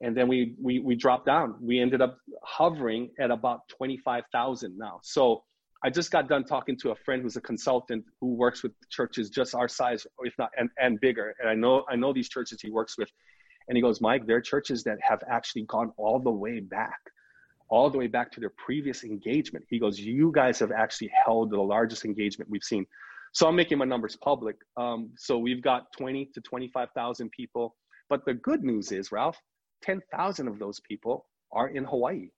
and 0.00 0.16
then 0.16 0.28
we 0.28 0.54
we 0.60 0.80
we 0.80 0.94
dropped 0.94 1.26
down. 1.26 1.54
We 1.60 1.80
ended 1.80 2.02
up 2.02 2.18
hovering 2.42 3.10
at 3.18 3.30
about 3.30 3.60
twenty 3.68 3.96
five 3.96 4.24
thousand 4.32 4.76
now. 4.76 5.00
So 5.02 5.44
I 5.84 5.90
just 5.90 6.10
got 6.10 6.28
done 6.28 6.44
talking 6.44 6.76
to 6.78 6.90
a 6.90 6.96
friend 6.96 7.22
who's 7.22 7.36
a 7.36 7.40
consultant 7.40 8.04
who 8.20 8.34
works 8.34 8.62
with 8.62 8.72
churches 8.90 9.30
just 9.30 9.54
our 9.54 9.68
size, 9.68 10.06
if 10.20 10.34
not 10.38 10.50
and, 10.56 10.68
and 10.78 11.00
bigger. 11.00 11.34
And 11.40 11.48
I 11.48 11.54
know 11.54 11.84
I 11.88 11.96
know 11.96 12.12
these 12.12 12.28
churches 12.28 12.60
he 12.60 12.70
works 12.70 12.98
with, 12.98 13.08
and 13.68 13.76
he 13.76 13.82
goes, 13.82 14.00
Mike, 14.00 14.26
there 14.26 14.36
are 14.36 14.42
churches 14.42 14.84
that 14.84 14.98
have 15.00 15.22
actually 15.28 15.62
gone 15.62 15.92
all 15.96 16.18
the 16.18 16.30
way 16.30 16.60
back, 16.60 16.98
all 17.68 17.88
the 17.90 17.98
way 17.98 18.06
back 18.06 18.30
to 18.32 18.40
their 18.40 18.52
previous 18.64 19.04
engagement. 19.04 19.64
He 19.68 19.78
goes, 19.78 19.98
you 19.98 20.32
guys 20.34 20.58
have 20.58 20.72
actually 20.72 21.10
held 21.24 21.50
the 21.50 21.60
largest 21.60 22.04
engagement 22.04 22.50
we've 22.50 22.62
seen. 22.62 22.86
So 23.32 23.48
I'm 23.48 23.56
making 23.56 23.78
my 23.78 23.84
numbers 23.84 24.16
public. 24.16 24.56
Um, 24.76 25.10
so 25.16 25.38
we've 25.38 25.62
got 25.62 25.92
20 25.96 26.26
to 26.34 26.40
25,000 26.40 27.30
people. 27.30 27.74
But 28.08 28.24
the 28.24 28.34
good 28.34 28.62
news 28.62 28.92
is, 28.92 29.10
Ralph, 29.10 29.38
10,000 29.82 30.46
of 30.46 30.58
those 30.58 30.80
people 30.80 31.26
are 31.52 31.68
in 31.68 31.84
Hawaii. 31.84 32.28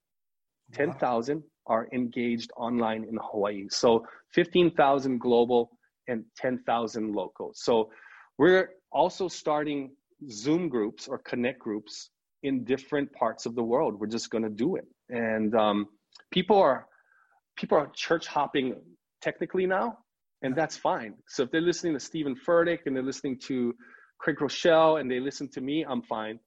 10,000 0.73 1.43
are 1.67 1.87
engaged 1.93 2.51
online 2.57 3.03
in 3.03 3.17
Hawaii. 3.31 3.67
So 3.69 4.05
15,000 4.33 5.19
global 5.19 5.71
and 6.07 6.23
10,000 6.37 7.13
local. 7.13 7.51
So 7.53 7.89
we're 8.37 8.71
also 8.91 9.27
starting 9.27 9.91
Zoom 10.29 10.69
groups 10.69 11.07
or 11.07 11.19
connect 11.19 11.59
groups 11.59 12.09
in 12.43 12.63
different 12.63 13.11
parts 13.13 13.45
of 13.45 13.55
the 13.55 13.63
world. 13.63 13.99
We're 13.99 14.07
just 14.07 14.29
going 14.29 14.43
to 14.43 14.49
do 14.49 14.75
it. 14.75 14.85
And 15.09 15.55
um, 15.55 15.87
people 16.31 16.57
are 16.57 16.85
people 17.57 17.77
are 17.77 17.89
church 17.95 18.27
hopping 18.27 18.75
technically 19.21 19.65
now, 19.65 19.97
and 20.41 20.55
that's 20.55 20.77
fine. 20.77 21.15
So 21.27 21.43
if 21.43 21.51
they're 21.51 21.61
listening 21.61 21.93
to 21.93 21.99
Steven 21.99 22.35
Furtick 22.35 22.79
and 22.85 22.95
they're 22.95 23.03
listening 23.03 23.39
to 23.45 23.73
Craig 24.19 24.37
Groeschel 24.37 24.99
and 24.99 25.09
they 25.09 25.19
listen 25.19 25.49
to 25.49 25.61
me, 25.61 25.85
I'm 25.87 26.01
fine. 26.01 26.39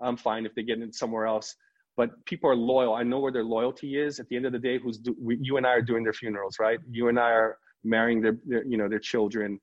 I'm 0.00 0.16
fine 0.16 0.46
if 0.46 0.54
they 0.54 0.62
get 0.62 0.80
in 0.80 0.92
somewhere 0.92 1.26
else. 1.26 1.54
But 1.96 2.10
people 2.26 2.50
are 2.50 2.56
loyal. 2.56 2.94
I 2.94 3.04
know 3.04 3.20
where 3.20 3.30
their 3.30 3.44
loyalty 3.44 4.00
is. 4.00 4.18
At 4.18 4.28
the 4.28 4.36
end 4.36 4.46
of 4.46 4.52
the 4.52 4.58
day, 4.58 4.78
who's 4.78 4.98
do, 4.98 5.14
we, 5.20 5.38
you 5.40 5.56
and 5.58 5.66
I 5.66 5.70
are 5.70 5.82
doing 5.82 6.02
their 6.02 6.12
funerals, 6.12 6.56
right? 6.58 6.78
You 6.90 7.08
and 7.08 7.18
I 7.18 7.30
are 7.30 7.58
marrying 7.84 8.20
their, 8.20 8.36
their 8.44 8.64
you 8.64 8.76
know, 8.76 8.88
their 8.88 8.98
children 8.98 9.60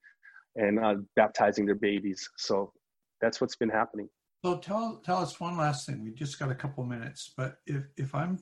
and 0.55 0.79
uh, 0.79 0.95
baptizing 1.15 1.65
their 1.65 1.75
babies. 1.75 2.27
So 2.37 2.71
that's 3.21 3.39
what's 3.39 3.55
been 3.55 3.69
happening. 3.69 4.09
So 4.43 4.57
tell 4.57 5.01
tell 5.05 5.17
us 5.17 5.39
one 5.39 5.57
last 5.57 5.85
thing. 5.85 6.03
We 6.03 6.11
just 6.11 6.39
got 6.39 6.51
a 6.51 6.55
couple 6.55 6.83
minutes, 6.83 7.31
but 7.37 7.57
if 7.67 7.83
if 7.97 8.15
I'm 8.15 8.39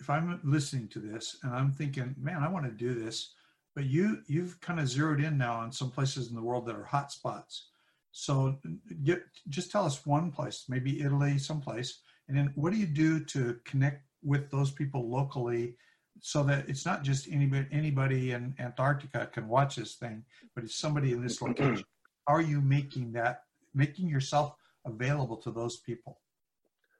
if 0.00 0.10
I'm 0.10 0.40
listening 0.44 0.88
to 0.88 0.98
this 1.00 1.38
and 1.42 1.54
I'm 1.54 1.72
thinking, 1.72 2.14
man, 2.18 2.42
I 2.42 2.48
want 2.48 2.66
to 2.66 2.70
do 2.70 2.94
this, 2.94 3.34
but 3.74 3.84
you 3.84 4.18
you've 4.26 4.60
kind 4.60 4.78
of 4.78 4.88
zeroed 4.88 5.20
in 5.20 5.38
now 5.38 5.54
on 5.54 5.72
some 5.72 5.90
places 5.90 6.28
in 6.28 6.34
the 6.34 6.42
world 6.42 6.66
that 6.66 6.76
are 6.76 6.84
hot 6.84 7.10
spots. 7.10 7.68
So 8.12 8.58
get 9.04 9.22
just 9.48 9.70
tell 9.70 9.84
us 9.84 10.04
one 10.04 10.30
place, 10.30 10.66
maybe 10.68 11.02
Italy, 11.02 11.38
someplace, 11.38 12.00
and 12.28 12.36
then 12.36 12.52
what 12.54 12.72
do 12.72 12.78
you 12.78 12.86
do 12.86 13.24
to 13.24 13.58
connect 13.64 14.04
with 14.22 14.50
those 14.50 14.70
people 14.70 15.08
locally 15.08 15.76
so 16.20 16.42
that 16.42 16.68
it's 16.68 16.84
not 16.84 17.04
just 17.04 17.28
anybody 17.30 17.66
anybody 17.72 18.32
in 18.32 18.54
Antarctica 18.58 19.30
can 19.32 19.48
watch 19.48 19.76
this 19.76 19.94
thing, 19.94 20.24
but 20.54 20.64
it's 20.64 20.76
somebody 20.76 21.12
in 21.12 21.22
this 21.22 21.40
location. 21.42 21.84
How 22.26 22.34
are 22.34 22.42
you 22.42 22.60
making 22.60 23.12
that 23.12 23.44
making 23.74 24.08
yourself 24.08 24.54
available 24.84 25.36
to 25.38 25.50
those 25.50 25.78
people? 25.78 26.20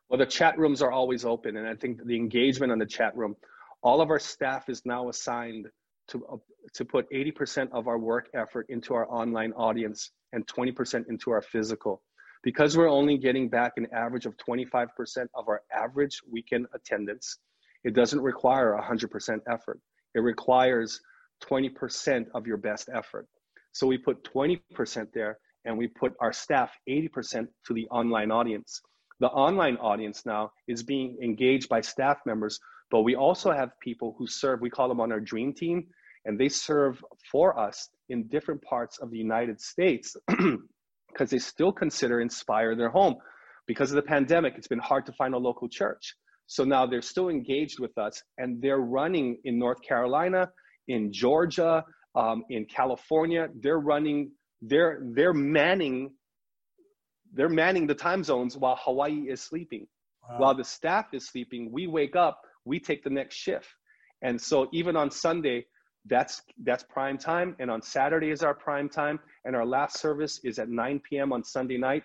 Well, 0.09 0.19
the 0.19 0.27
chat 0.27 0.59
rooms 0.59 0.81
are 0.81 0.91
always 0.91 1.25
open, 1.25 1.57
and 1.57 1.67
I 1.69 1.75
think 1.75 2.05
the 2.05 2.17
engagement 2.17 2.73
on 2.73 2.79
the 2.79 2.87
chat 2.87 3.17
room, 3.17 3.37
all 3.83 4.01
of 4.01 4.11
our 4.11 4.19
staff 4.19 4.69
is 4.69 4.83
now 4.87 5.09
assigned 5.09 5.69
to 6.09 6.25
uh, 6.27 6.37
to 6.75 6.85
put 6.85 7.11
80% 7.11 7.69
of 7.73 7.89
our 7.89 7.99
work 7.99 8.29
effort 8.35 8.67
into 8.69 8.95
our 8.95 9.11
online 9.11 9.53
audience 9.53 10.11
and 10.33 10.47
20% 10.47 11.09
into 11.09 11.31
our 11.31 11.41
physical. 11.41 12.03
Because 12.43 12.77
we're 12.77 12.91
only 12.91 13.17
getting 13.17 13.49
back 13.49 13.73
an 13.77 13.87
average 13.93 14.27
of 14.27 14.37
25% 14.37 14.89
of 15.35 15.49
our 15.49 15.63
average 15.73 16.21
weekend 16.31 16.67
attendance, 16.75 17.39
it 17.85 17.95
doesn't 17.95 18.21
require 18.21 18.79
100% 18.81 19.41
effort. 19.51 19.81
It 20.15 20.21
requires 20.21 21.01
20% 21.45 22.27
of 22.35 22.47
your 22.47 22.59
best 22.59 22.89
effort. 22.93 23.27
So 23.73 23.87
we 23.87 23.99
put 23.99 24.23
20% 24.25 25.07
there 25.13 25.39
and 25.65 25.77
we 25.77 25.89
put 25.89 26.15
our 26.21 26.33
staff 26.33 26.71
80% 26.89 27.47
to 27.67 27.75
the 27.75 27.87
online 27.89 28.31
audience. 28.31 28.81
The 29.21 29.29
online 29.29 29.77
audience 29.79 30.25
now 30.25 30.53
is 30.69 30.83
being 30.83 31.19
engaged 31.23 31.69
by 31.69 31.81
staff 31.81 32.19
members, 32.25 32.59
but 32.91 33.03
we 33.03 33.17
also 33.17 33.51
have 33.51 33.71
people 33.83 34.15
who 34.19 34.27
serve, 34.27 34.61
we 34.61 34.71
call 34.71 34.89
them 34.89 35.01
on 35.01 35.13
our 35.13 35.21
dream 35.21 35.53
team, 35.53 35.87
and 36.25 36.39
they 36.39 36.49
serve 36.49 37.03
for 37.31 37.59
us 37.59 37.89
in 38.09 38.29
different 38.29 38.63
parts 38.63 38.99
of 38.99 39.11
the 39.11 39.19
United 39.19 39.61
States 39.61 40.17
because 41.09 41.31
they 41.31 41.39
still 41.39 41.73
consider 41.73 42.21
Inspire 42.21 42.77
their 42.77 42.91
home. 42.91 43.17
Because 43.67 43.91
of 43.91 43.97
the 43.97 44.03
pandemic, 44.03 44.55
it's 44.57 44.69
been 44.69 44.79
hard 44.79 45.05
to 45.07 45.13
find 45.13 45.35
a 45.35 45.39
local 45.39 45.69
church. 45.69 46.15
So 46.47 46.65
now 46.65 46.87
they're 46.87 47.03
still 47.03 47.29
engaged 47.29 47.79
with 47.79 47.97
us 47.99 48.23
and 48.39 48.61
they're 48.63 48.79
running 48.79 49.39
in 49.45 49.59
North 49.59 49.83
Carolina, 49.83 50.51
in 50.89 51.13
Georgia, 51.13 51.85
um, 52.15 52.45
in 52.49 52.65
California. 52.65 53.49
They're 53.61 53.81
running, 53.81 54.31
they're, 54.63 55.01
they're 55.03 55.35
manning, 55.35 56.13
they're 57.33 57.49
manning 57.49 57.87
the 57.87 57.95
time 57.95 58.25
zones 58.25 58.57
while 58.57 58.79
Hawaii 58.83 59.29
is 59.29 59.41
sleeping. 59.41 59.87
Wow. 60.29 60.39
While 60.39 60.55
the 60.55 60.65
staff 60.65 61.07
is 61.13 61.27
sleeping, 61.27 61.71
we 61.73 61.87
wake 61.87 62.17
up, 62.17 62.43
we 62.65 62.81
take 62.81 63.03
the 63.03 63.11
next 63.11 63.37
shift. 63.37 63.69
And 64.23 64.41
so 64.41 64.69
even 64.73 64.97
on 64.97 65.11
Sunday, 65.11 65.67
that's 66.09 66.43
that's 66.65 66.85
prime 66.85 67.19
time 67.19 67.55
and 67.59 67.71
on 67.71 67.83
saturday 67.83 68.31
is 68.31 68.43
our 68.43 68.55
prime 68.55 68.89
time 68.89 69.19
and 69.45 69.55
our 69.55 69.67
last 69.67 69.99
service 69.99 70.41
is 70.45 70.59
at 70.59 70.69
9 70.69 71.01
p.m 71.09 71.33
on 71.33 71.45
sunday 71.45 71.77
night 71.77 72.03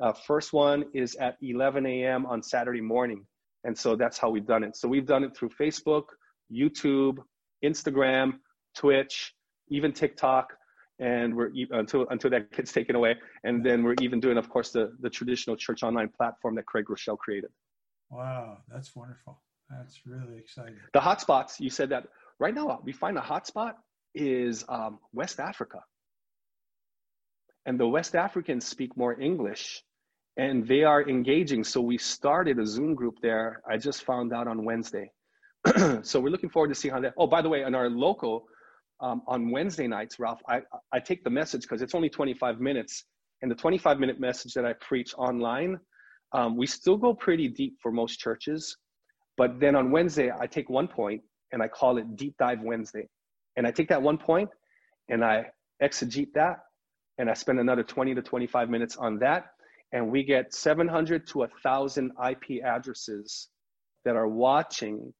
uh, 0.00 0.12
first 0.12 0.52
one 0.52 0.84
is 0.92 1.14
at 1.16 1.36
11 1.42 1.86
a.m 1.86 2.26
on 2.26 2.42
saturday 2.42 2.80
morning 2.80 3.24
and 3.64 3.76
so 3.76 3.96
that's 3.96 4.18
how 4.18 4.30
we've 4.30 4.46
done 4.46 4.64
it 4.64 4.76
so 4.76 4.88
we've 4.88 5.06
done 5.06 5.24
it 5.24 5.36
through 5.36 5.50
facebook 5.50 6.04
youtube 6.52 7.18
instagram 7.64 8.32
twitch 8.76 9.34
even 9.68 9.92
tiktok 9.92 10.52
and 11.00 11.34
we're 11.34 11.50
until 11.70 12.06
until 12.10 12.30
that 12.30 12.50
gets 12.52 12.72
taken 12.72 12.94
away 12.94 13.16
and 13.42 13.64
then 13.64 13.82
we're 13.82 13.96
even 14.00 14.20
doing 14.20 14.38
of 14.38 14.48
course 14.48 14.70
the 14.70 14.92
the 15.00 15.10
traditional 15.10 15.56
church 15.56 15.82
online 15.82 16.08
platform 16.08 16.54
that 16.54 16.66
craig 16.66 16.84
groeschel 16.88 17.18
created 17.18 17.50
wow 18.10 18.58
that's 18.72 18.94
wonderful 18.94 19.42
that's 19.70 20.02
really 20.06 20.38
exciting 20.38 20.76
the 20.92 21.00
hotspots 21.00 21.58
you 21.58 21.68
said 21.68 21.88
that 21.88 22.04
Right 22.40 22.54
now, 22.54 22.80
we 22.84 22.92
find 22.92 23.16
a 23.16 23.20
hotspot 23.20 23.74
is 24.14 24.64
um, 24.68 24.98
West 25.12 25.38
Africa. 25.38 25.78
And 27.66 27.78
the 27.78 27.86
West 27.86 28.14
Africans 28.14 28.66
speak 28.66 28.96
more 28.96 29.18
English 29.18 29.82
and 30.36 30.66
they 30.66 30.82
are 30.82 31.08
engaging. 31.08 31.64
So 31.64 31.80
we 31.80 31.96
started 31.96 32.58
a 32.58 32.66
Zoom 32.66 32.94
group 32.94 33.18
there. 33.22 33.62
I 33.70 33.78
just 33.78 34.04
found 34.04 34.32
out 34.32 34.48
on 34.48 34.64
Wednesday. 34.64 35.10
so 36.02 36.20
we're 36.20 36.30
looking 36.30 36.50
forward 36.50 36.68
to 36.68 36.74
see 36.74 36.88
how 36.88 37.00
that. 37.00 37.14
Oh, 37.16 37.26
by 37.26 37.40
the 37.40 37.48
way, 37.48 37.62
on 37.62 37.74
our 37.74 37.88
local, 37.88 38.46
um, 39.00 39.22
on 39.26 39.50
Wednesday 39.50 39.86
nights, 39.86 40.18
Ralph, 40.18 40.40
I, 40.48 40.62
I 40.92 41.00
take 41.00 41.24
the 41.24 41.30
message 41.30 41.62
because 41.62 41.82
it's 41.82 41.94
only 41.94 42.08
25 42.08 42.60
minutes. 42.60 43.04
And 43.42 43.50
the 43.50 43.54
25 43.54 43.98
minute 43.98 44.20
message 44.20 44.54
that 44.54 44.64
I 44.64 44.72
preach 44.74 45.14
online, 45.18 45.78
um, 46.32 46.56
we 46.56 46.66
still 46.66 46.96
go 46.96 47.12
pretty 47.14 47.48
deep 47.48 47.76
for 47.82 47.92
most 47.92 48.18
churches. 48.18 48.76
But 49.36 49.60
then 49.60 49.74
on 49.74 49.90
Wednesday, 49.90 50.30
I 50.30 50.46
take 50.46 50.70
one 50.70 50.88
point 50.88 51.22
and 51.52 51.62
I 51.62 51.68
call 51.68 51.98
it 51.98 52.16
Deep 52.16 52.36
Dive 52.38 52.60
Wednesday. 52.62 53.08
And 53.56 53.66
I 53.66 53.70
take 53.70 53.88
that 53.88 54.00
one 54.00 54.18
point 54.18 54.48
and 55.08 55.24
I 55.24 55.46
exegete 55.82 56.32
that 56.34 56.60
and 57.18 57.30
I 57.30 57.34
spend 57.34 57.60
another 57.60 57.82
20 57.82 58.14
to 58.14 58.22
25 58.22 58.70
minutes 58.70 58.96
on 58.96 59.18
that. 59.18 59.46
And 59.92 60.10
we 60.10 60.24
get 60.24 60.52
700 60.54 61.26
to 61.28 61.38
1,000 61.38 62.12
IP 62.28 62.64
addresses 62.64 63.48
that 64.04 64.16
are 64.16 64.28
watching 64.28 65.12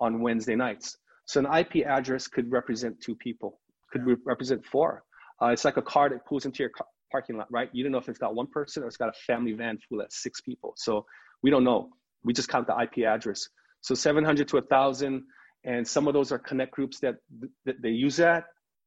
on 0.00 0.20
Wednesday 0.20 0.56
nights. 0.56 0.96
So 1.28 1.40
an 1.40 1.54
IP 1.54 1.86
address 1.86 2.26
could 2.26 2.50
represent 2.50 3.02
two 3.02 3.14
people, 3.14 3.60
could 3.92 4.06
re- 4.06 4.16
represent 4.24 4.64
four. 4.64 5.04
Uh, 5.42 5.48
it's 5.48 5.62
like 5.62 5.76
a 5.76 5.82
car 5.82 6.08
that 6.08 6.24
pulls 6.24 6.46
into 6.46 6.62
your 6.62 6.70
car- 6.70 6.86
parking 7.12 7.36
lot, 7.36 7.48
right? 7.50 7.68
You 7.72 7.82
don't 7.84 7.92
know 7.92 7.98
if 7.98 8.08
it's 8.08 8.18
got 8.18 8.34
one 8.34 8.46
person 8.46 8.82
or 8.82 8.86
it's 8.86 8.96
got 8.96 9.10
a 9.10 9.18
family 9.26 9.52
van 9.52 9.78
full 9.88 10.00
of 10.00 10.06
six 10.10 10.40
people. 10.40 10.72
So 10.78 11.04
we 11.42 11.50
don't 11.50 11.64
know. 11.64 11.90
We 12.24 12.32
just 12.32 12.48
count 12.48 12.66
the 12.66 12.80
IP 12.80 13.04
address. 13.06 13.46
So 13.82 13.94
700 13.94 14.48
to 14.48 14.56
1,000 14.56 15.22
and 15.64 15.86
some 15.86 16.08
of 16.08 16.14
those 16.14 16.32
are 16.32 16.38
connect 16.38 16.72
groups 16.72 16.98
that, 17.00 17.16
that 17.66 17.82
they 17.82 17.90
use 17.90 18.16
that 18.16 18.44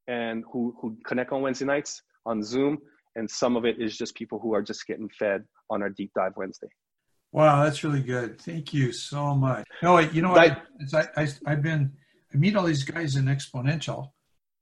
and 0.08 0.44
who, 0.52 0.76
who 0.82 0.98
connect 1.06 1.32
on 1.32 1.44
Wednesday 1.44 1.66
nights 1.66 2.02
on 2.26 2.42
Zoom. 2.42 2.80
And 3.16 3.30
some 3.30 3.56
of 3.56 3.66
it 3.66 3.80
is 3.80 3.96
just 3.96 4.16
people 4.16 4.40
who 4.40 4.56
are 4.56 4.64
just 4.64 4.88
getting 4.88 5.10
fed 5.10 5.44
on 5.70 5.84
our 5.84 5.90
deep 5.90 6.12
dive 6.16 6.34
Wednesday. 6.36 6.70
Wow, 7.34 7.64
that's 7.64 7.84
really 7.84 8.02
good. 8.02 8.42
Thank 8.42 8.74
you 8.74 8.92
so 8.92 9.36
much. 9.36 9.64
No, 9.84 10.00
you 10.00 10.24
know 10.24 10.32
what? 10.32 10.64
I, 10.96 11.08
I, 11.16 11.28
I've 11.46 11.62
been, 11.62 11.92
I 12.34 12.38
meet 12.38 12.56
all 12.56 12.66
these 12.66 12.84
guys 12.84 13.16
in 13.16 13.26
Exponential 13.26 14.12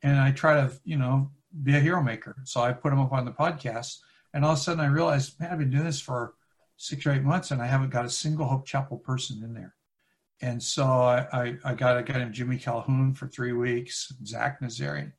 and 0.01 0.19
I 0.19 0.31
try 0.31 0.55
to, 0.55 0.71
you 0.83 0.97
know, 0.97 1.31
be 1.63 1.75
a 1.75 1.79
hero 1.79 2.01
maker. 2.01 2.37
So 2.45 2.61
I 2.61 2.73
put 2.73 2.89
them 2.89 2.99
up 2.99 3.11
on 3.11 3.25
the 3.25 3.31
podcast 3.31 3.97
and 4.33 4.45
all 4.45 4.53
of 4.53 4.57
a 4.57 4.61
sudden 4.61 4.83
I 4.83 4.87
realized, 4.87 5.39
man, 5.39 5.51
I've 5.51 5.59
been 5.59 5.69
doing 5.69 5.85
this 5.85 6.01
for 6.01 6.33
six 6.77 7.05
or 7.05 7.11
eight 7.11 7.23
months 7.23 7.51
and 7.51 7.61
I 7.61 7.65
haven't 7.67 7.89
got 7.89 8.05
a 8.05 8.09
single 8.09 8.45
Hope 8.45 8.65
Chapel 8.65 8.97
person 8.97 9.43
in 9.43 9.53
there. 9.53 9.75
And 10.41 10.61
so 10.61 10.85
I, 10.85 11.27
I, 11.33 11.57
I 11.65 11.73
got 11.73 11.97
a 11.97 12.03
guy 12.03 12.19
named 12.19 12.33
Jimmy 12.33 12.57
Calhoun 12.57 13.13
for 13.13 13.27
three 13.27 13.51
weeks, 13.51 14.13
Zach 14.25 14.61
Nazarian. 14.61 15.11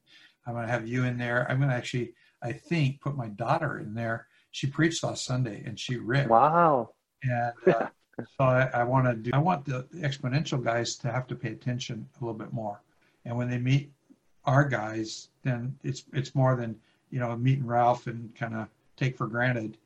I'm 0.46 0.54
going 0.54 0.66
to 0.66 0.72
have 0.72 0.88
you 0.88 1.04
in 1.04 1.18
there. 1.18 1.46
I'm 1.50 1.58
going 1.58 1.68
to 1.68 1.76
actually, 1.76 2.14
I 2.42 2.52
think, 2.52 3.00
put 3.02 3.16
my 3.16 3.28
daughter 3.28 3.78
in 3.78 3.94
there. 3.94 4.26
She 4.52 4.66
preached 4.66 5.04
last 5.04 5.24
Sunday 5.24 5.62
and 5.66 5.78
she 5.78 5.96
ripped. 5.96 6.30
Wow. 6.30 6.94
And 7.22 7.52
uh, 7.66 7.88
so 8.18 8.44
I, 8.44 8.70
I 8.74 8.84
want 8.84 9.06
to 9.06 9.14
do, 9.14 9.30
I 9.32 9.38
want 9.38 9.64
the 9.64 9.86
exponential 9.96 10.62
guys 10.62 10.96
to 10.96 11.10
have 11.10 11.26
to 11.28 11.34
pay 11.34 11.52
attention 11.52 12.08
a 12.20 12.24
little 12.24 12.38
bit 12.38 12.52
more. 12.52 12.80
And 13.24 13.36
when 13.36 13.48
they 13.48 13.58
meet 13.58 13.92
our 14.44 14.64
guys, 14.64 15.28
then 15.42 15.76
it's, 15.84 16.04
it's 16.12 16.34
more 16.34 16.56
than, 16.56 16.76
you 17.10 17.20
know, 17.20 17.36
meeting 17.36 17.66
Ralph 17.66 18.06
and 18.06 18.34
kind 18.34 18.54
of 18.54 18.68
take 18.96 19.16
for 19.16 19.26
granted. 19.26 19.76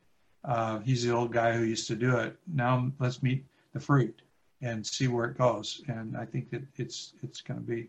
Uh, 0.45 0.81
he's 0.81 1.05
the 1.05 1.13
old 1.13 1.33
guy 1.33 1.53
who 1.53 1.65
used 1.65 1.87
to 1.89 1.97
do 1.97 2.17
it. 2.17 2.37
Now 2.47 2.93
let's 2.99 3.23
meet 3.23 3.45
the 3.73 3.81
fruit 3.81 4.23
and 4.61 4.87
see 4.87 5.09
where 5.09 5.27
it 5.27 5.39
goes. 5.39 5.83
And 5.89 6.17
I 6.17 6.25
think 6.25 6.51
that 6.51 6.63
it's 6.77 7.15
it's 7.23 7.41
going 7.41 7.61
to 7.61 7.67
be, 7.67 7.89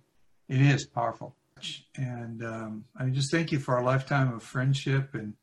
it 0.50 0.62
is 0.62 0.86
powerful. 0.86 1.36
And 1.96 2.44
um, 2.44 2.86
I 2.98 3.06
just 3.08 3.32
thank 3.32 3.52
you 3.52 3.60
for 3.60 3.76
our 3.76 3.84
lifetime 3.84 4.34
of 4.34 4.44
friendship 4.44 5.14
and 5.14 5.34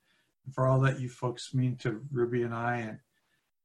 for 0.52 0.66
all 0.66 0.80
that 0.80 1.00
you 1.00 1.08
folks 1.08 1.54
mean 1.54 1.76
to 1.76 2.02
Ruby 2.12 2.42
and 2.42 2.54
I. 2.54 2.76
And 2.78 2.98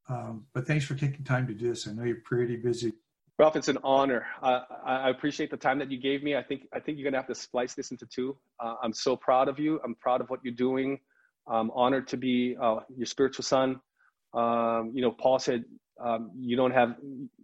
um, 0.10 0.46
but 0.54 0.66
thanks 0.66 0.86
for 0.86 0.96
taking 0.96 1.24
time 1.24 1.48
to 1.48 1.54
do 1.54 1.70
this. 1.70 1.88
I 1.88 1.92
know 1.94 2.04
you're 2.04 2.22
pretty 2.24 2.56
busy. 2.56 2.94
Ralph, 3.40 3.56
it's 3.56 3.68
an 3.68 3.78
honor. 3.84 4.26
Uh, 4.42 4.62
I 4.84 5.10
appreciate 5.10 5.52
the 5.52 5.58
time 5.58 5.78
that 5.80 5.92
you 5.92 6.00
gave 6.00 6.24
me. 6.24 6.36
I 6.36 6.42
think 6.42 6.64
I 6.74 6.80
think 6.80 6.98
you're 6.98 7.06
gonna 7.06 7.22
have 7.22 7.28
to 7.28 7.36
splice 7.36 7.76
this 7.76 7.92
into 7.92 8.08
two. 8.08 8.36
Uh, 8.60 8.76
I'm 8.82 8.94
so 8.94 9.16
proud 9.16 9.48
of 9.48 9.60
you. 9.60 9.80
I'm 9.84 9.94
proud 9.94 10.22
of 10.22 10.30
what 10.32 10.40
you're 10.44 10.56
doing. 10.56 11.00
I'm 11.48 11.70
honored 11.72 12.08
to 12.10 12.18
be 12.18 12.58
uh, 12.60 12.80
your 12.96 13.06
spiritual 13.06 13.44
son. 13.44 13.80
Um, 14.34 14.92
you 14.94 15.02
know, 15.02 15.12
Paul 15.12 15.40
said, 15.40 15.66
um, 16.04 16.32
you 16.38 16.58
don't 16.58 16.72
have 16.72 16.96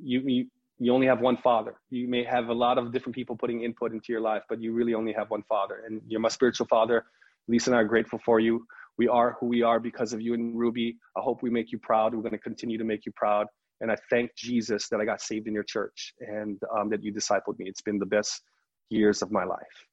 you, 0.02 0.22
you 0.26 0.48
you 0.80 0.94
only 0.94 1.06
have 1.06 1.22
one 1.22 1.38
father. 1.38 1.76
You 1.92 2.08
may 2.08 2.24
have 2.24 2.50
a 2.50 2.54
lot 2.54 2.80
of 2.80 2.92
different 2.92 3.16
people 3.16 3.36
putting 3.36 3.64
input 3.64 3.92
into 3.94 4.12
your 4.12 4.22
life, 4.22 4.42
but 4.50 4.60
you 4.60 4.74
really 4.74 4.96
only 4.96 5.14
have 5.14 5.30
one 5.30 5.44
father, 5.44 5.84
and 5.86 6.02
you're 6.08 6.20
my 6.20 6.30
spiritual 6.30 6.66
father. 6.68 7.06
Lisa 7.48 7.70
and 7.70 7.78
I 7.78 7.82
are 7.82 7.86
grateful 7.86 8.20
for 8.26 8.40
you. 8.40 8.66
We 8.98 9.08
are 9.08 9.36
who 9.40 9.48
we 9.48 9.62
are 9.64 9.80
because 9.80 10.14
of 10.14 10.22
you 10.22 10.34
and 10.34 10.58
Ruby. 10.58 10.98
I 11.18 11.22
hope 11.22 11.42
we 11.42 11.50
make 11.50 11.72
you 11.72 11.80
proud. 11.80 12.14
We're 12.14 12.22
going 12.22 12.34
to 12.34 12.38
continue 12.38 12.78
to 12.78 12.84
make 12.84 13.06
you 13.06 13.12
proud. 13.16 13.48
And 13.82 13.92
I 13.92 13.96
thank 14.10 14.36
Jesus 14.36 14.88
that 14.90 15.02
I 15.02 15.06
got 15.06 15.22
saved 15.22 15.48
in 15.48 15.54
your 15.54 15.64
church 15.64 16.14
and 16.20 16.60
um, 16.78 16.90
that 16.90 17.04
you 17.04 17.12
discipled 17.12 17.58
me. 17.58 17.68
It's 17.68 17.82
been 17.82 18.00
the 18.00 18.06
best 18.06 18.42
years 18.90 19.22
of 19.22 19.32
my 19.32 19.44
life. 19.44 19.88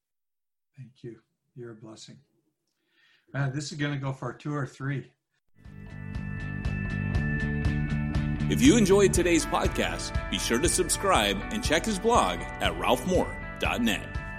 Thank 0.76 0.92
you. 1.02 1.16
You're 1.56 1.72
a 1.72 1.74
blessing. 1.74 2.18
Man, 3.32 3.52
this 3.52 3.72
is 3.72 3.78
going 3.78 3.92
to 3.92 3.98
go 3.98 4.12
for 4.12 4.32
two 4.32 4.54
or 4.54 4.66
three. 4.66 5.10
If 8.50 8.60
you 8.60 8.76
enjoyed 8.76 9.12
today's 9.12 9.46
podcast, 9.46 10.30
be 10.30 10.38
sure 10.38 10.58
to 10.58 10.68
subscribe 10.68 11.38
and 11.52 11.62
check 11.62 11.84
his 11.84 12.00
blog 12.00 12.40
at 12.40 12.72
ralphmoore.net. 12.72 14.29